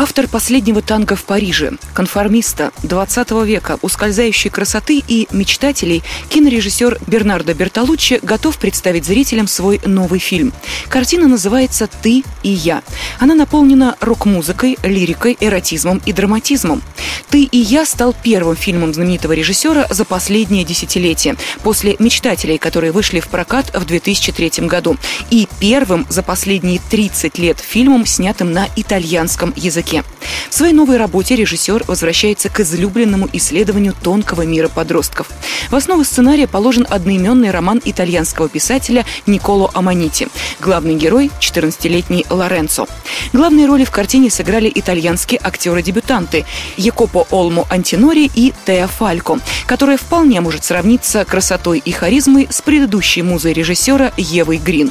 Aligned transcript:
Автор 0.00 0.28
последнего 0.28 0.80
танка 0.80 1.16
в 1.16 1.24
Париже, 1.24 1.72
конформиста 1.92 2.70
20 2.84 3.32
века, 3.44 3.80
ускользающей 3.82 4.48
красоты 4.48 5.02
и 5.04 5.26
мечтателей, 5.32 6.04
кинорежиссер 6.28 7.00
Бернардо 7.08 7.52
Бертолуччи 7.52 8.20
готов 8.22 8.58
представить 8.58 9.04
зрителям 9.04 9.48
свой 9.48 9.80
новый 9.84 10.20
фильм. 10.20 10.52
Картина 10.88 11.26
называется 11.26 11.88
«Ты 12.00 12.22
и 12.44 12.48
я». 12.48 12.84
Она 13.18 13.34
наполнена 13.34 13.96
рок-музыкой, 13.98 14.78
лирикой, 14.84 15.36
эротизмом 15.40 16.00
и 16.06 16.12
драматизмом. 16.12 16.80
«Ты 17.28 17.42
и 17.42 17.58
я» 17.58 17.84
стал 17.84 18.14
первым 18.22 18.54
фильмом 18.54 18.94
знаменитого 18.94 19.32
режиссера 19.32 19.88
за 19.90 20.04
последнее 20.04 20.62
десятилетие, 20.62 21.34
после 21.64 21.96
«Мечтателей», 21.98 22.58
которые 22.58 22.92
вышли 22.92 23.18
в 23.18 23.26
прокат 23.26 23.74
в 23.74 23.84
2003 23.84 24.68
году, 24.68 24.96
и 25.30 25.48
первым 25.58 26.06
за 26.08 26.22
последние 26.22 26.80
30 26.88 27.36
лет 27.38 27.58
фильмом, 27.58 28.06
снятым 28.06 28.52
на 28.52 28.68
итальянском 28.76 29.52
языке 29.56 29.87
языке. 29.88 30.04
В 30.50 30.54
своей 30.54 30.72
новой 30.72 30.96
работе 30.96 31.36
режиссер 31.36 31.84
возвращается 31.86 32.48
к 32.48 32.60
излюбленному 32.60 33.28
исследованию 33.32 33.94
тонкого 34.02 34.42
мира 34.42 34.68
подростков. 34.68 35.28
В 35.70 35.76
основу 35.76 36.04
сценария 36.04 36.46
положен 36.46 36.86
одноименный 36.88 37.50
роман 37.50 37.80
итальянского 37.84 38.48
писателя 38.48 39.04
Николо 39.26 39.70
Аманити. 39.74 40.28
Главный 40.60 40.94
герой– 40.94 41.30
14-летний 41.40 42.24
Лоренцо. 42.30 42.86
Главные 43.32 43.66
роли 43.66 43.84
в 43.84 43.90
картине 43.90 44.30
сыграли 44.30 44.70
итальянские 44.74 45.40
актеры-дебютанты 45.42 46.44
Якопо 46.76 47.26
Олмо 47.30 47.66
Антинори 47.70 48.30
и 48.34 48.52
Теа 48.66 48.86
Фалько, 48.86 49.38
которая 49.66 49.96
вполне 49.96 50.40
может 50.40 50.64
сравниться 50.64 51.24
красотой 51.24 51.78
и 51.84 51.92
харизмой 51.92 52.48
с 52.50 52.62
предыдущей 52.62 53.22
музой 53.22 53.52
режиссера 53.52 54.12
Евой 54.16 54.56
Грин. 54.56 54.90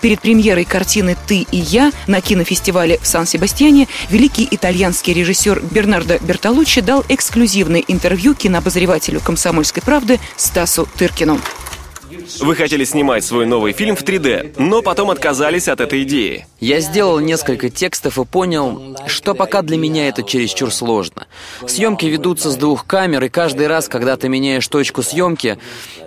Перед 0.00 0.20
премьерой 0.20 0.64
картины 0.64 1.16
«Ты 1.26 1.46
и 1.50 1.56
я» 1.56 1.92
на 2.06 2.20
кинофестивале 2.20 2.98
в 2.98 3.06
Сан-Себастьяне 3.06 3.88
великий 4.08 4.48
итальянский 4.50 5.12
режиссер 5.12 5.62
Бернардо 5.70 6.18
Бертолуччи 6.18 6.80
дал 6.80 7.04
эксклюзивное 7.08 7.82
интервью 7.86 8.34
кинообозревателю 8.34 9.20
«Комсомольской 9.20 9.82
правды» 9.82 10.18
Стасу 10.36 10.88
Тыркину. 10.96 11.40
Вы 12.40 12.56
хотели 12.56 12.84
снимать 12.84 13.24
свой 13.24 13.46
новый 13.46 13.72
фильм 13.72 13.96
в 13.96 14.02
3D, 14.02 14.54
но 14.58 14.82
потом 14.82 15.10
отказались 15.10 15.68
от 15.68 15.80
этой 15.80 16.02
идеи. 16.02 16.46
Я 16.58 16.80
сделал 16.80 17.20
несколько 17.20 17.70
текстов 17.70 18.18
и 18.18 18.24
понял, 18.24 18.96
что 19.06 19.34
пока 19.34 19.62
для 19.62 19.76
меня 19.76 20.08
это 20.08 20.22
чересчур 20.22 20.72
сложно. 20.72 21.26
Съемки 21.66 22.06
ведутся 22.06 22.50
с 22.50 22.56
двух 22.56 22.86
камер, 22.86 23.24
и 23.24 23.28
каждый 23.28 23.66
раз, 23.66 23.88
когда 23.88 24.16
ты 24.16 24.28
меняешь 24.28 24.66
точку 24.66 25.02
съемки, 25.02 25.58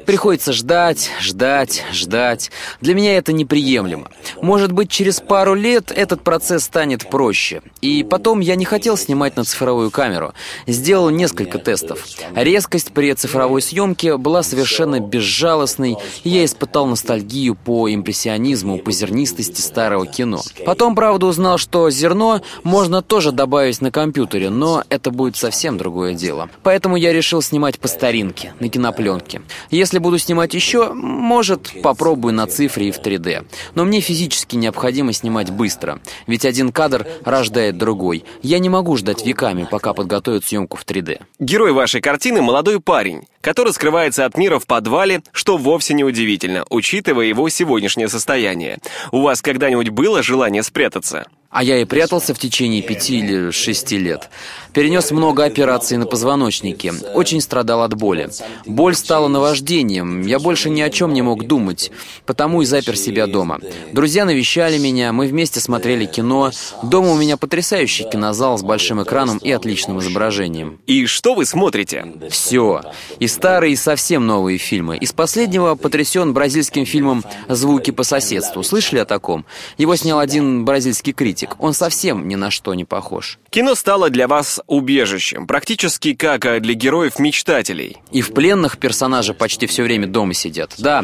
приходится 0.06 0.54
ждать, 0.54 1.10
ждать, 1.20 1.84
ждать. 1.92 2.52
Для 2.82 2.94
меня 2.94 3.18
это 3.18 3.34
неприемлемо. 3.34 4.10
Может 4.42 4.72
быть, 4.72 4.90
через 4.90 5.20
пару 5.20 5.54
лет 5.54 5.92
этот 5.96 6.22
процесс 6.22 6.64
станет 6.64 7.10
проще. 7.10 7.62
И 7.82 8.04
потом 8.04 8.40
я 8.40 8.56
не 8.56 8.66
хотел 8.66 8.98
снимать 8.98 9.36
на 9.38 9.44
цифровую 9.44 9.92
камеру. 9.92 10.34
Сделал 10.68 11.10
несколько 11.10 11.60
тестов. 11.60 12.06
Резкость 12.36 12.92
при 12.94 13.14
цифровой 13.14 13.62
съемке 13.62 14.18
была 14.18 14.44
совершенно 14.44 15.00
безжалостной, 15.00 15.98
и 16.24 16.30
я 16.30 16.46
испытал 16.46 16.86
ностальгию 16.86 17.56
по 17.56 17.94
импрессионизму, 17.94 18.80
по 18.80 18.92
зернистости 18.92 19.62
старого 19.62 20.06
кино. 20.06 20.42
Потом, 20.66 20.96
правда, 20.96 21.26
узнал, 21.28 21.58
что 21.58 21.90
зерно 21.90 22.42
можно 22.64 23.02
тоже 23.02 23.32
добавить 23.32 23.82
на 23.82 23.92
компьютере, 23.92 24.50
но 24.50 24.84
это 24.90 25.12
будет 25.12 25.36
совсем 25.36 25.78
другое 25.78 26.14
дело. 26.14 26.50
Поэтому 26.64 26.96
я 26.96 27.14
решил 27.14 27.42
снимать 27.42 27.80
по 27.80 27.88
старинке, 27.88 28.54
на 28.60 28.70
кинопленке. 28.70 29.42
Если 29.70 29.93
буду 30.00 30.18
снимать 30.18 30.54
еще, 30.54 30.94
может, 30.94 31.82
попробую 31.82 32.34
на 32.34 32.48
цифре 32.48 32.90
и 32.90 32.92
в 32.92 33.00
3D. 33.00 33.46
Но 33.76 33.86
мне 33.86 34.02
физически 34.02 34.56
необходимо 34.56 35.14
снимать 35.14 35.52
быстро, 35.52 36.00
ведь 36.28 36.46
один 36.46 36.72
кадр 36.72 37.08
рождает 37.26 37.78
другой. 37.78 38.26
Я 38.42 38.60
не 38.60 38.70
могу 38.70 38.98
ждать 38.98 39.26
веками, 39.26 39.68
пока 39.70 39.94
подготовят 39.94 40.46
съемку 40.46 40.78
в 40.78 40.86
3D. 40.86 41.22
Герой 41.40 41.72
вашей 41.72 42.02
картины– 42.02 42.42
молодой 42.44 42.80
парень, 42.80 43.24
который 43.42 43.74
скрывается 43.74 44.26
от 44.26 44.38
мира 44.38 44.60
в 44.60 44.68
подвале, 44.68 45.22
что 45.32 45.58
вовсе 45.58 45.94
не 45.94 46.04
удивительно, 46.04 46.66
учитывая 46.70 47.26
его 47.26 47.50
сегодняшнее 47.50 48.08
состояние. 48.08 48.80
У 49.12 49.22
вас 49.22 49.42
когда-нибудь 49.42 49.90
было 49.90 50.24
желание 50.24 50.64
спрятаться. 50.64 51.28
А 51.54 51.64
я 51.64 51.80
и 51.80 51.86
прятался 51.86 52.34
в 52.34 52.40
течение 52.40 52.82
пяти 52.82 53.20
или 53.20 53.52
шести 53.52 54.00
лет. 54.00 54.30
Перенес 54.74 55.12
много 55.12 55.46
операций 55.46 55.98
на 55.98 56.08
позвоночнике. 56.08 56.94
Очень 57.14 57.42
страдал 57.42 57.84
от 57.84 57.94
боли. 57.94 58.30
Боль 58.66 58.96
стала 58.96 59.28
наваждением. 59.28 60.22
Я 60.26 60.40
больше 60.40 60.72
ни 60.72 60.82
о 60.82 60.90
чем 60.90 61.14
не 61.14 61.22
мог 61.22 61.46
думать. 61.46 61.92
Потому 62.26 62.64
и 62.64 62.66
запер 62.66 62.98
себя 62.98 63.28
дома. 63.28 63.60
Друзья 63.92 64.26
навещали 64.26 64.80
меня. 64.80 65.14
Мы 65.14 65.28
вместе 65.28 65.60
смотрели 65.60 66.06
кино. 66.06 66.50
Дома 66.82 67.12
у 67.12 67.18
меня 67.18 67.38
потрясающий 67.38 68.10
кинозал 68.10 68.58
с 68.58 68.64
большим 68.64 69.04
экраном 69.04 69.38
и 69.38 69.52
отличным 69.52 70.00
изображением. 70.00 70.80
И 70.88 71.06
что 71.06 71.36
вы 71.36 71.46
смотрите? 71.46 72.14
Все. 72.32 72.82
И 73.20 73.28
старые, 73.28 73.74
и 73.74 73.76
совсем 73.76 74.26
новые 74.26 74.58
фильмы. 74.58 74.98
Из 74.98 75.14
последнего 75.14 75.76
потрясен 75.76 76.34
бразильским 76.34 76.88
фильмом 76.88 77.24
«Звуки 77.48 77.92
по 77.92 78.02
соседству». 78.02 78.64
Слышали 78.64 79.02
о 79.02 79.06
таком? 79.06 79.46
Его 79.78 79.96
снял 79.96 80.18
один 80.18 80.66
бразильский 80.66 81.14
критик 81.14 81.43
мультик. 81.44 81.62
Он 81.62 81.74
совсем 81.74 82.28
ни 82.28 82.36
на 82.36 82.52
что 82.52 82.74
не 82.74 82.86
похож. 82.86 83.40
Кино 83.50 83.76
стало 83.76 84.10
для 84.10 84.28
вас 84.28 84.60
убежищем, 84.68 85.48
практически 85.48 86.14
как 86.14 86.62
для 86.62 86.74
героев-мечтателей. 86.74 87.98
И 88.12 88.22
в 88.22 88.34
пленных 88.34 88.78
персонажи 88.78 89.34
почти 89.34 89.68
все 89.68 89.84
время 89.84 90.08
дома 90.08 90.34
сидят. 90.34 90.74
Да, 90.78 91.04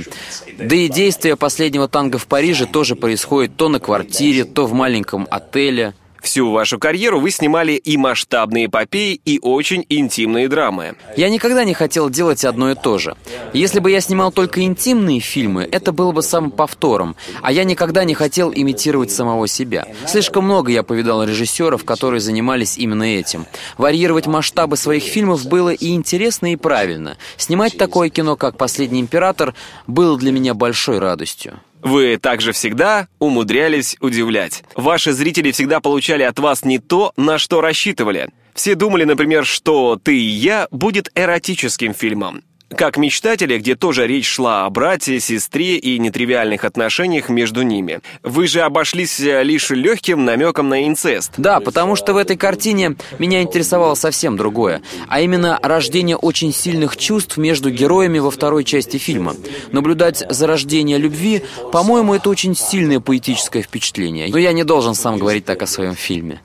да 0.58 0.76
и 0.76 0.88
действие 0.88 1.36
последнего 1.36 1.88
танга 1.88 2.18
в 2.18 2.28
Париже 2.28 2.66
тоже 2.66 2.96
происходит 2.96 3.56
то 3.56 3.70
на 3.70 3.80
квартире, 3.80 4.46
то 4.46 4.66
в 4.66 4.74
маленьком 4.74 5.28
отеле. 5.30 5.94
Всю 6.22 6.52
вашу 6.52 6.80
карьеру 6.80 7.20
вы 7.20 7.32
снимали 7.32 7.74
и 7.74 7.98
масштабные 7.98 8.66
эпопеи, 8.66 9.20
и 9.24 9.40
очень 9.42 9.86
интимные 9.90 10.48
драмы. 10.48 10.96
Я 11.16 11.30
никогда 11.30 11.64
не 11.64 11.74
хотел 11.74 12.10
делать 12.10 12.46
одно 12.46 12.72
и 12.72 12.76
то 12.76 12.98
же. 12.98 13.16
Если 13.54 13.80
бы 13.80 13.92
я 13.92 14.02
снимал 14.02 14.32
только 14.32 14.62
интимные 14.62 15.20
фильмы, 15.20 15.68
это 15.72 15.92
было 15.92 16.12
бы 16.12 16.22
самоповтором, 16.22 17.16
а 17.42 17.52
я 17.52 17.64
никогда 17.64 18.04
не 18.04 18.14
хотел 18.14 18.52
имитировать 18.54 19.12
самого 19.12 19.48
себя. 19.48 19.88
Слишком 20.08 20.46
много 20.46 20.72
я 20.72 20.84
повидал 20.84 21.24
режиссеров, 21.24 21.86
которые 21.86 22.20
занимались 22.20 22.78
именно 22.78 23.04
этим. 23.04 23.46
Варьировать 23.78 24.28
масштабы 24.28 24.78
своих 24.78 25.04
фильмов 25.04 25.46
было 25.48 25.70
и 25.70 25.90
интересно, 25.94 26.52
и 26.52 26.56
правильно. 26.56 27.18
Снимать 27.38 27.78
такое 27.78 28.10
кино, 28.10 28.36
как 28.36 28.58
«Последний 28.58 29.00
император», 29.00 29.54
было 29.88 30.18
для 30.18 30.32
меня 30.32 30.54
большой 30.54 31.00
радостью. 31.00 31.60
Вы 31.82 32.18
также 32.18 32.52
всегда 32.52 33.08
умудрялись 33.20 33.96
удивлять. 34.00 34.64
Ваши 34.76 35.14
зрители 35.14 35.52
всегда 35.52 35.80
получали 35.80 36.24
от 36.24 36.40
вас 36.40 36.66
не 36.66 36.80
то, 36.80 37.14
на 37.16 37.38
что 37.38 37.62
рассчитывали. 37.62 38.30
Все 38.54 38.76
думали, 38.76 39.06
например, 39.06 39.46
что 39.46 39.98
«Ты 40.02 40.18
и 40.18 40.30
я» 40.30 40.68
будет 40.72 41.10
эротическим 41.16 41.94
фильмом 41.94 42.44
как 42.76 42.98
мечтатели, 42.98 43.58
где 43.58 43.76
тоже 43.76 44.08
речь 44.08 44.28
шла 44.28 44.66
о 44.66 44.70
брате, 44.70 45.20
сестре 45.20 45.78
и 45.78 45.98
нетривиальных 46.00 46.64
отношениях 46.64 47.30
между 47.30 47.64
ними. 47.64 48.02
Вы 48.24 48.48
же 48.48 48.62
обошлись 48.62 49.20
э, 49.20 49.44
лишь 49.44 49.70
легким 49.72 50.26
намеком 50.26 50.70
на 50.70 50.88
инцест. 50.88 51.34
Да, 51.38 51.60
потому 51.60 51.96
что 51.96 52.14
в 52.14 52.18
этой 52.18 52.38
картине 52.38 52.96
меня 53.18 53.42
интересовало 53.42 53.96
совсем 53.96 54.38
другое, 54.38 54.82
а 55.08 55.22
именно 55.22 55.60
рождение 55.62 56.16
очень 56.16 56.54
сильных 56.54 56.98
чувств 56.98 57.38
между 57.38 57.72
героями 57.72 58.20
во 58.20 58.32
второй 58.32 58.64
части 58.64 58.98
фильма. 58.98 59.36
Наблюдать 59.72 60.24
за 60.30 60.48
рождением 60.48 61.02
любви, 61.02 61.42
по-моему, 61.72 62.14
это 62.14 62.30
очень 62.30 62.56
сильное 62.56 63.00
поэтическое 63.00 63.64
впечатление. 63.64 64.28
Но 64.30 64.38
я 64.38 64.54
не 64.54 64.64
должен 64.64 64.94
сам 64.94 65.18
говорить 65.18 65.46
так 65.46 65.62
о 65.62 65.68
своем 65.68 65.96
фильме. 65.96 66.42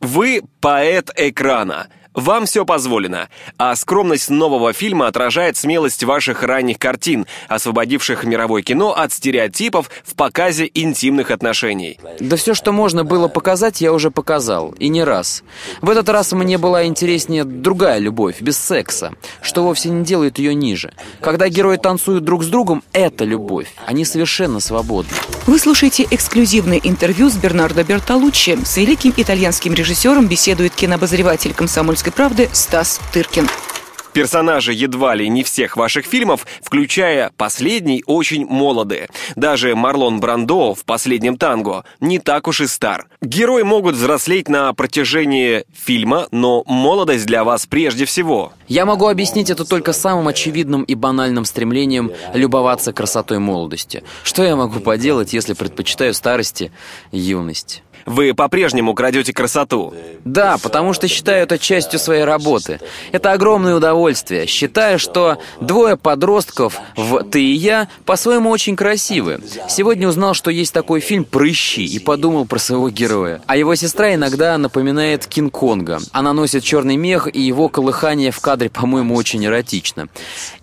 Вы 0.00 0.42
поэт 0.60 1.10
экрана. 1.16 1.88
Вам 2.16 2.46
все 2.46 2.64
позволено, 2.64 3.28
а 3.58 3.76
скромность 3.76 4.30
нового 4.30 4.72
фильма 4.72 5.06
отражает 5.06 5.58
смелость 5.58 6.02
ваших 6.02 6.42
ранних 6.42 6.78
картин, 6.78 7.26
освободивших 7.46 8.24
мировое 8.24 8.62
кино 8.62 8.94
от 8.94 9.12
стереотипов 9.12 9.90
в 10.02 10.14
показе 10.14 10.70
интимных 10.72 11.30
отношений. 11.30 12.00
Да 12.18 12.36
все, 12.36 12.54
что 12.54 12.72
можно 12.72 13.04
было 13.04 13.28
показать, 13.28 13.82
я 13.82 13.92
уже 13.92 14.10
показал, 14.10 14.70
и 14.78 14.88
не 14.88 15.04
раз. 15.04 15.44
В 15.82 15.90
этот 15.90 16.08
раз 16.08 16.32
мне 16.32 16.56
была 16.56 16.86
интереснее 16.86 17.44
другая 17.44 17.98
любовь, 17.98 18.40
без 18.40 18.56
секса, 18.56 19.12
что 19.42 19.62
вовсе 19.62 19.90
не 19.90 20.02
делает 20.02 20.38
ее 20.38 20.54
ниже. 20.54 20.94
Когда 21.20 21.50
герои 21.50 21.76
танцуют 21.76 22.24
друг 22.24 22.44
с 22.44 22.46
другом, 22.46 22.82
это 22.94 23.26
любовь, 23.26 23.68
они 23.84 24.06
совершенно 24.06 24.60
свободны. 24.60 25.12
Вы 25.46 25.60
слушаете 25.60 26.04
эксклюзивное 26.10 26.80
интервью 26.82 27.30
с 27.30 27.36
Бернардо 27.36 27.84
Бертолуччи. 27.84 28.58
С 28.64 28.76
великим 28.78 29.14
итальянским 29.16 29.74
режиссером 29.74 30.26
беседует 30.26 30.74
кинообозреватель 30.74 31.54
комсомольской 31.54 31.66
«Комсомольской 31.66 32.12
правды» 32.12 32.50
Стас 32.52 33.00
Тыркин. 33.12 33.48
Персонажи 34.16 34.72
едва 34.72 35.14
ли 35.14 35.28
не 35.28 35.42
всех 35.42 35.76
ваших 35.76 36.06
фильмов, 36.06 36.46
включая 36.62 37.32
последний, 37.36 38.02
очень 38.06 38.46
молоды. 38.46 39.08
Даже 39.36 39.76
Марлон 39.76 40.20
Брандо 40.20 40.72
в 40.72 40.86
«Последнем 40.86 41.36
танго» 41.36 41.84
не 42.00 42.18
так 42.18 42.48
уж 42.48 42.62
и 42.62 42.66
стар. 42.66 43.08
Герои 43.20 43.60
могут 43.60 43.94
взрослеть 43.94 44.48
на 44.48 44.72
протяжении 44.72 45.64
фильма, 45.74 46.28
но 46.30 46.62
молодость 46.64 47.26
для 47.26 47.44
вас 47.44 47.66
прежде 47.66 48.06
всего. 48.06 48.54
Я 48.68 48.86
могу 48.86 49.06
объяснить 49.06 49.50
это 49.50 49.66
только 49.66 49.92
самым 49.92 50.28
очевидным 50.28 50.82
и 50.84 50.94
банальным 50.94 51.44
стремлением 51.44 52.10
любоваться 52.32 52.94
красотой 52.94 53.38
молодости. 53.38 54.02
Что 54.22 54.42
я 54.42 54.56
могу 54.56 54.80
поделать, 54.80 55.34
если 55.34 55.52
предпочитаю 55.52 56.14
старости 56.14 56.72
юность? 57.12 57.82
Вы 58.06 58.34
по-прежнему 58.34 58.94
крадете 58.94 59.32
красоту. 59.32 59.92
Да, 60.24 60.58
потому 60.62 60.92
что 60.92 61.08
считаю 61.08 61.42
это 61.42 61.58
частью 61.58 61.98
своей 61.98 62.22
работы. 62.22 62.80
Это 63.10 63.32
огромное 63.32 63.74
удовольствие. 63.74 64.46
Считаю, 64.46 65.00
что 65.00 65.38
двое 65.60 65.96
подростков 65.96 66.78
в 66.96 67.24
«Ты 67.24 67.42
и 67.42 67.54
я» 67.54 67.88
по-своему 68.04 68.50
очень 68.50 68.76
красивы. 68.76 69.40
Сегодня 69.68 70.08
узнал, 70.08 70.34
что 70.34 70.52
есть 70.52 70.72
такой 70.72 71.00
фильм 71.00 71.24
«Прыщи» 71.24 71.84
и 71.84 71.98
подумал 71.98 72.46
про 72.46 72.58
своего 72.60 72.90
героя. 72.90 73.42
А 73.46 73.56
его 73.56 73.74
сестра 73.74 74.14
иногда 74.14 74.56
напоминает 74.56 75.26
Кинг-Конга. 75.26 75.98
Она 76.12 76.32
носит 76.32 76.62
черный 76.62 76.96
мех, 76.96 77.28
и 77.32 77.40
его 77.40 77.68
колыхание 77.68 78.30
в 78.30 78.40
кадре, 78.40 78.70
по-моему, 78.70 79.16
очень 79.16 79.44
эротично. 79.44 80.08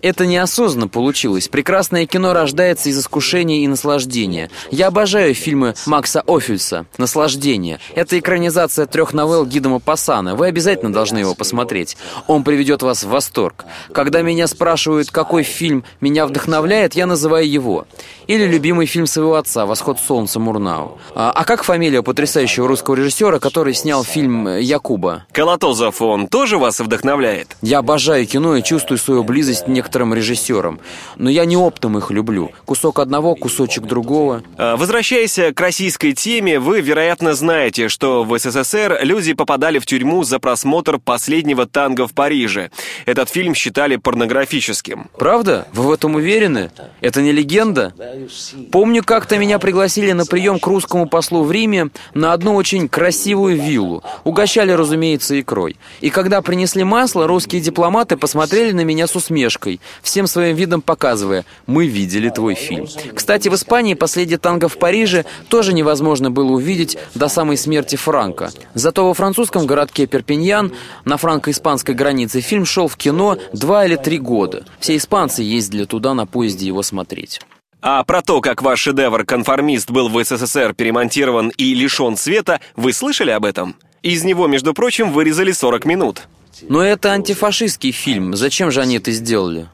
Это 0.00 0.24
неосознанно 0.24 0.88
получилось. 0.88 1.48
Прекрасное 1.48 2.06
кино 2.06 2.32
рождается 2.32 2.88
из 2.88 2.98
искушения 2.98 3.64
и 3.64 3.68
наслаждения. 3.68 4.50
Я 4.70 4.86
обожаю 4.86 5.34
фильмы 5.34 5.74
Макса 5.84 6.22
Офельса 6.26 6.86
«Наслаждение 6.96 7.33
«Наслаждение». 7.34 7.80
Это 7.96 8.18
экранизация 8.18 8.86
трех 8.86 9.12
новелл 9.12 9.44
Гида 9.44 9.78
Пассана. 9.80 10.36
Вы 10.36 10.46
обязательно 10.46 10.92
должны 10.92 11.18
его 11.18 11.34
посмотреть. 11.34 11.96
Он 12.28 12.44
приведет 12.44 12.82
вас 12.82 13.02
в 13.02 13.08
восторг. 13.08 13.64
Когда 13.92 14.22
меня 14.22 14.46
спрашивают, 14.46 15.10
какой 15.10 15.42
фильм 15.42 15.84
меня 16.00 16.26
вдохновляет, 16.26 16.94
я 16.94 17.06
называю 17.06 17.50
его. 17.50 17.86
Или 18.26 18.46
любимый 18.46 18.86
фильм 18.86 19.06
своего 19.06 19.34
отца 19.34 19.66
«Восход 19.66 19.98
солнца 19.98 20.38
Мурнау». 20.38 20.98
А, 21.14 21.32
а 21.34 21.44
как 21.44 21.64
фамилия 21.64 22.02
потрясающего 22.02 22.68
русского 22.68 22.94
режиссера, 22.94 23.38
который 23.38 23.74
снял 23.74 24.04
фильм 24.04 24.48
«Якуба»? 24.58 25.24
Колотозов, 25.32 26.00
он 26.00 26.28
тоже 26.28 26.58
вас 26.58 26.80
вдохновляет? 26.80 27.56
Я 27.62 27.78
обожаю 27.78 28.26
кино 28.26 28.56
и 28.56 28.62
чувствую 28.62 28.98
свою 28.98 29.24
близость 29.24 29.64
к 29.64 29.68
некоторым 29.68 30.14
режиссерам. 30.14 30.80
Но 31.16 31.30
я 31.30 31.44
не 31.44 31.56
оптом 31.56 31.98
их 31.98 32.10
люблю. 32.10 32.52
Кусок 32.64 32.98
одного, 32.98 33.34
кусочек 33.34 33.84
другого. 33.84 34.42
А, 34.56 34.76
возвращаясь 34.76 35.38
к 35.54 35.60
российской 35.60 36.12
теме, 36.12 36.60
вы, 36.60 36.80
вероятно, 36.80 37.23
вероятно, 37.24 37.34
знаете, 37.34 37.88
что 37.88 38.24
в 38.24 38.38
СССР 38.38 38.98
люди 39.02 39.32
попадали 39.34 39.78
в 39.78 39.86
тюрьму 39.86 40.24
за 40.24 40.38
просмотр 40.38 40.98
последнего 40.98 41.66
танго 41.66 42.06
в 42.06 42.12
Париже. 42.12 42.70
Этот 43.06 43.30
фильм 43.30 43.54
считали 43.54 43.96
порнографическим. 43.96 45.08
Правда? 45.18 45.66
Вы 45.72 45.84
в 45.84 45.92
этом 45.92 46.16
уверены? 46.16 46.70
Это 47.00 47.22
не 47.22 47.32
легенда? 47.32 47.92
Помню, 48.70 49.02
как-то 49.02 49.38
меня 49.38 49.58
пригласили 49.58 50.12
на 50.12 50.26
прием 50.26 50.58
к 50.58 50.66
русскому 50.66 51.08
послу 51.08 51.44
в 51.44 51.52
Риме 51.52 51.90
на 52.14 52.32
одну 52.32 52.54
очень 52.54 52.88
красивую 52.88 53.56
виллу. 53.56 54.02
Угощали, 54.24 54.72
разумеется, 54.72 55.40
икрой. 55.40 55.76
И 56.00 56.10
когда 56.10 56.42
принесли 56.42 56.84
масло, 56.84 57.26
русские 57.26 57.60
дипломаты 57.60 58.16
посмотрели 58.16 58.72
на 58.72 58.84
меня 58.84 59.06
с 59.06 59.16
усмешкой, 59.16 59.80
всем 60.02 60.26
своим 60.26 60.56
видом 60.56 60.82
показывая 60.82 61.44
«Мы 61.66 61.86
видели 61.86 62.28
твой 62.28 62.54
фильм». 62.54 62.86
Кстати, 63.14 63.48
в 63.48 63.54
Испании 63.54 63.94
последний 63.94 64.36
танго 64.36 64.68
в 64.68 64.78
Париже 64.78 65.24
тоже 65.48 65.72
невозможно 65.72 66.30
было 66.30 66.52
увидеть 66.52 66.98
до 67.14 67.28
самой 67.28 67.56
смерти 67.56 67.96
Франка. 67.96 68.50
Зато 68.74 69.06
во 69.06 69.14
французском 69.14 69.66
городке 69.66 70.06
Перпиньян 70.06 70.72
на 71.04 71.16
франко-испанской 71.16 71.94
границе 71.94 72.40
фильм 72.40 72.64
шел 72.64 72.88
в 72.88 72.96
кино 72.96 73.38
два 73.52 73.84
или 73.86 73.96
три 73.96 74.18
года. 74.18 74.64
Все 74.80 74.96
испанцы 74.96 75.42
ездили 75.42 75.84
туда 75.84 76.14
на 76.14 76.26
поезде 76.26 76.66
его 76.66 76.82
смотреть. 76.82 77.40
А 77.86 78.02
про 78.04 78.22
то, 78.22 78.40
как 78.40 78.62
ваш 78.62 78.80
шедевр 78.80 79.24
«Конформист» 79.24 79.90
был 79.90 80.08
в 80.08 80.24
СССР 80.24 80.72
перемонтирован 80.72 81.50
и 81.50 81.74
лишен 81.74 82.16
света, 82.16 82.60
вы 82.76 82.94
слышали 82.94 83.30
об 83.30 83.44
этом? 83.44 83.76
Из 84.02 84.24
него, 84.24 84.46
между 84.46 84.72
прочим, 84.72 85.12
вырезали 85.12 85.52
40 85.52 85.84
минут. 85.84 86.22
Но 86.62 86.82
это 86.82 87.12
антифашистский 87.12 87.92
фильм. 87.92 88.34
Зачем 88.34 88.70
же 88.70 88.80
они 88.80 88.96
это 88.96 89.12
сделали? 89.12 89.68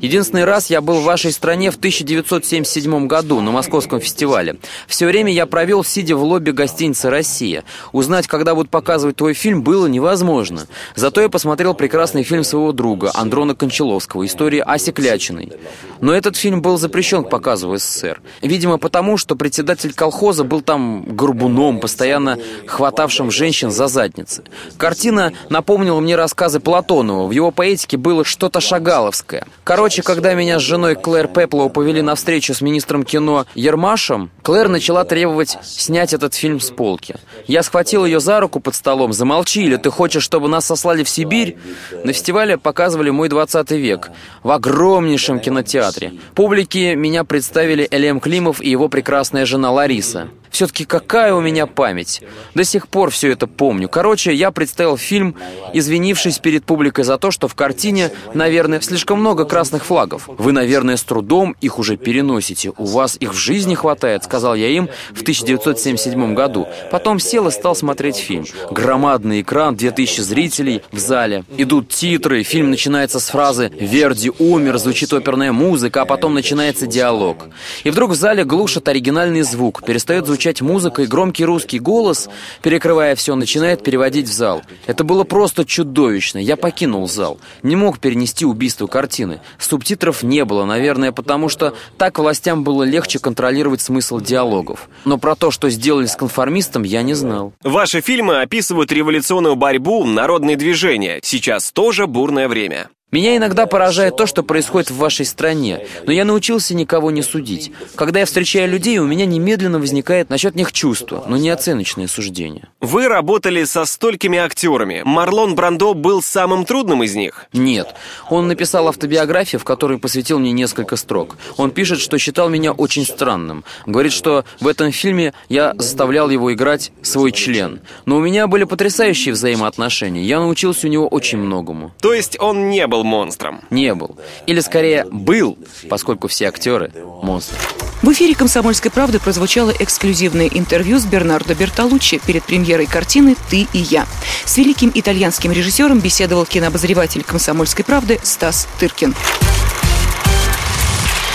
Единственный 0.00 0.44
раз 0.44 0.70
я 0.70 0.80
был 0.80 1.00
в 1.00 1.04
вашей 1.04 1.32
стране 1.32 1.70
в 1.70 1.76
1977 1.76 3.06
году 3.06 3.40
на 3.40 3.50
московском 3.50 4.00
фестивале. 4.00 4.56
Все 4.86 5.06
время 5.06 5.32
я 5.32 5.46
провел, 5.46 5.84
сидя 5.84 6.16
в 6.16 6.22
лобби 6.22 6.50
гостиницы 6.50 7.10
«Россия». 7.10 7.64
Узнать, 7.92 8.26
когда 8.26 8.54
будут 8.54 8.70
показывать 8.70 9.16
твой 9.16 9.34
фильм, 9.34 9.62
было 9.62 9.86
невозможно. 9.86 10.66
Зато 10.94 11.20
я 11.20 11.28
посмотрел 11.28 11.74
прекрасный 11.74 12.22
фильм 12.22 12.44
своего 12.44 12.72
друга, 12.72 13.10
Андрона 13.14 13.54
Кончаловского, 13.54 14.24
«История 14.24 14.62
Аси 14.62 14.92
Клячиной». 14.92 15.52
Но 16.00 16.12
этот 16.12 16.36
фильм 16.36 16.62
был 16.62 16.78
запрещен 16.78 17.24
к 17.24 17.30
показу 17.30 17.68
в 17.68 17.78
СССР. 17.78 18.20
Видимо, 18.40 18.78
потому, 18.78 19.16
что 19.16 19.34
председатель 19.34 19.92
колхоза 19.92 20.44
был 20.44 20.60
там 20.60 21.04
горбуном, 21.08 21.80
постоянно 21.80 22.38
хватавшим 22.66 23.30
женщин 23.30 23.70
за 23.70 23.88
задницы. 23.88 24.44
Картина 24.76 25.32
напомнила 25.48 25.98
мне 26.00 26.14
рассказы 26.14 26.60
Платонова. 26.60 27.26
В 27.26 27.32
его 27.32 27.50
поэтике 27.50 27.96
было 27.96 28.24
что-то 28.24 28.60
шагаловское. 28.60 29.44
Короче, 29.64 29.87
когда 29.96 30.34
меня 30.34 30.58
с 30.58 30.62
женой 30.62 30.94
Клэр 30.94 31.28
Пеплоу 31.28 31.70
повели 31.70 32.02
на 32.02 32.14
встречу 32.14 32.54
с 32.54 32.60
министром 32.60 33.04
кино 33.04 33.46
Ермашем, 33.54 34.30
Клэр 34.42 34.68
начала 34.68 35.04
требовать 35.04 35.56
снять 35.62 36.12
этот 36.12 36.34
фильм 36.34 36.60
с 36.60 36.70
полки. 36.70 37.16
Я 37.46 37.62
схватил 37.62 38.04
ее 38.04 38.20
за 38.20 38.40
руку 38.40 38.60
под 38.60 38.74
столом. 38.74 39.12
«Замолчи, 39.12 39.62
или 39.62 39.76
ты 39.76 39.90
хочешь, 39.90 40.22
чтобы 40.22 40.48
нас 40.48 40.66
сослали 40.66 41.02
в 41.02 41.08
Сибирь?» 41.08 41.56
На 42.04 42.12
фестивале 42.12 42.58
показывали 42.58 43.10
«Мой 43.10 43.28
20 43.28 43.70
век» 43.72 44.10
в 44.42 44.50
огромнейшем 44.50 45.40
кинотеатре. 45.40 46.12
Публике 46.34 46.94
меня 46.94 47.24
представили 47.24 47.88
Элем 47.90 48.20
Климов 48.20 48.60
и 48.60 48.70
его 48.70 48.88
прекрасная 48.88 49.46
жена 49.46 49.70
Лариса. 49.70 50.28
Все-таки 50.50 50.84
какая 50.84 51.34
у 51.34 51.40
меня 51.40 51.66
память. 51.66 52.22
До 52.54 52.64
сих 52.64 52.88
пор 52.88 53.10
все 53.10 53.30
это 53.30 53.46
помню. 53.46 53.88
Короче, 53.88 54.34
я 54.34 54.50
представил 54.50 54.96
фильм, 54.96 55.36
извинившись 55.72 56.38
перед 56.38 56.64
публикой 56.64 57.04
за 57.04 57.18
то, 57.18 57.30
что 57.30 57.48
в 57.48 57.54
картине, 57.54 58.10
наверное, 58.34 58.80
слишком 58.80 59.20
много 59.20 59.44
красных 59.68 59.84
флагов. 59.84 60.28
Вы, 60.38 60.52
наверное, 60.52 60.96
с 60.96 61.02
трудом 61.02 61.54
их 61.60 61.78
уже 61.78 61.98
переносите. 61.98 62.72
У 62.78 62.86
вас 62.86 63.18
их 63.20 63.34
в 63.34 63.36
жизни 63.36 63.74
хватает, 63.74 64.24
сказал 64.24 64.54
я 64.54 64.68
им 64.68 64.88
в 65.12 65.20
1977 65.20 66.34
году. 66.34 66.66
Потом 66.90 67.18
сел 67.18 67.48
и 67.48 67.50
стал 67.50 67.76
смотреть 67.76 68.16
фильм. 68.16 68.46
Громадный 68.70 69.42
экран, 69.42 69.76
2000 69.76 70.20
зрителей 70.22 70.82
в 70.90 70.98
зале. 70.98 71.44
Идут 71.58 71.90
титры, 71.90 72.44
фильм 72.44 72.70
начинается 72.70 73.20
с 73.20 73.28
фразы 73.28 73.70
«Верди 73.78 74.32
умер», 74.38 74.78
звучит 74.78 75.12
оперная 75.12 75.52
музыка, 75.52 76.02
а 76.02 76.04
потом 76.06 76.32
начинается 76.32 76.86
диалог. 76.86 77.48
И 77.84 77.90
вдруг 77.90 78.12
в 78.12 78.14
зале 78.14 78.44
глушат 78.44 78.88
оригинальный 78.88 79.42
звук, 79.42 79.84
перестает 79.84 80.26
звучать 80.26 80.62
музыка, 80.62 81.02
и 81.02 81.06
громкий 81.06 81.44
русский 81.44 81.78
голос, 81.78 82.30
перекрывая 82.62 83.14
все, 83.16 83.34
начинает 83.34 83.84
переводить 83.84 84.28
в 84.28 84.32
зал. 84.32 84.62
Это 84.86 85.04
было 85.04 85.24
просто 85.24 85.66
чудовищно. 85.66 86.38
Я 86.38 86.56
покинул 86.56 87.06
зал. 87.06 87.38
Не 87.62 87.76
мог 87.76 87.98
перенести 87.98 88.46
убийство 88.46 88.86
картины. 88.86 89.40
Субтитров 89.58 90.22
не 90.22 90.44
было, 90.44 90.64
наверное, 90.64 91.12
потому 91.12 91.48
что 91.48 91.74
так 91.96 92.18
властям 92.18 92.64
было 92.64 92.84
легче 92.84 93.18
контролировать 93.18 93.80
смысл 93.80 94.20
диалогов. 94.20 94.88
Но 95.04 95.18
про 95.18 95.34
то, 95.34 95.50
что 95.50 95.68
сделали 95.70 96.06
с 96.06 96.16
конформистом, 96.16 96.82
я 96.84 97.02
не 97.02 97.14
знал. 97.14 97.52
Ваши 97.62 98.00
фильмы 98.00 98.40
описывают 98.40 98.92
революционную 98.92 99.56
борьбу, 99.56 100.04
народные 100.04 100.56
движения. 100.56 101.20
Сейчас 101.22 101.72
тоже 101.72 102.06
бурное 102.06 102.48
время. 102.48 102.88
Меня 103.10 103.38
иногда 103.38 103.64
поражает 103.64 104.18
то, 104.18 104.26
что 104.26 104.42
происходит 104.42 104.90
в 104.90 104.96
вашей 104.96 105.24
стране, 105.24 105.86
но 106.04 106.12
я 106.12 106.26
научился 106.26 106.74
никого 106.74 107.10
не 107.10 107.22
судить. 107.22 107.72
Когда 107.94 108.20
я 108.20 108.26
встречаю 108.26 108.68
людей, 108.68 108.98
у 108.98 109.06
меня 109.06 109.24
немедленно 109.24 109.78
возникает 109.78 110.28
насчет 110.28 110.54
них 110.54 110.72
чувство, 110.72 111.24
но 111.26 111.38
не 111.38 111.48
оценочное 111.48 112.06
суждение. 112.06 112.68
Вы 112.82 113.08
работали 113.08 113.64
со 113.64 113.86
столькими 113.86 114.38
актерами. 114.38 115.00
Марлон 115.06 115.54
Брандо 115.54 115.94
был 115.94 116.20
самым 116.20 116.66
трудным 116.66 117.02
из 117.02 117.14
них? 117.14 117.46
Нет. 117.54 117.94
Он 118.28 118.46
написал 118.46 118.88
автобиографию, 118.88 119.58
в 119.58 119.64
которой 119.64 119.98
посвятил 119.98 120.38
мне 120.38 120.52
несколько 120.52 120.96
строк. 120.96 121.38
Он 121.56 121.70
пишет, 121.70 122.00
что 122.00 122.18
считал 122.18 122.50
меня 122.50 122.72
очень 122.72 123.06
странным. 123.06 123.64
Говорит, 123.86 124.12
что 124.12 124.44
в 124.60 124.68
этом 124.68 124.92
фильме 124.92 125.32
я 125.48 125.72
заставлял 125.78 126.28
его 126.28 126.52
играть 126.52 126.92
свой 127.00 127.32
член. 127.32 127.80
Но 128.04 128.18
у 128.18 128.20
меня 128.20 128.48
были 128.48 128.64
потрясающие 128.64 129.32
взаимоотношения. 129.32 130.24
Я 130.24 130.40
научился 130.40 130.88
у 130.88 130.90
него 130.90 131.08
очень 131.08 131.38
многому. 131.38 131.94
То 132.02 132.12
есть 132.12 132.38
он 132.38 132.68
не 132.68 132.86
был 132.86 132.97
был 132.98 133.04
монстром. 133.04 133.60
Не 133.70 133.94
был. 133.94 134.16
Или 134.46 134.60
скорее 134.60 135.04
был, 135.04 135.56
поскольку 135.88 136.28
все 136.28 136.48
актеры— 136.48 136.90
монстры. 137.22 137.56
В 138.02 138.12
эфире 138.12 138.34
«Комсомольской 138.34 138.90
правды» 138.90 139.18
прозвучало 139.18 139.72
эксклюзивное 139.78 140.48
интервью 140.48 140.98
с 140.98 141.04
Бернардо 141.04 141.54
Бертолуччи 141.54 142.20
перед 142.24 142.44
премьерой 142.44 142.86
картины 142.86 143.36
«Ты 143.50 143.66
и 143.72 143.78
я». 143.78 144.06
С 144.44 144.56
великим 144.56 144.90
итальянским 144.94 145.52
режиссером 145.52 146.00
беседовал 146.00 146.46
кинообозреватель 146.46 147.24
«Комсомольской 147.24 147.84
правды» 147.84 148.20
Стас 148.22 148.68
Тыркин. 148.78 149.14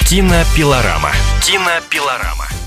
Кинопилорама. 0.09 1.11
Кинопилорама. 1.45 2.63